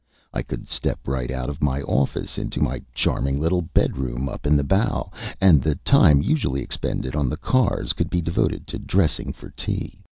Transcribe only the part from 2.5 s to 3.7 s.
my charming little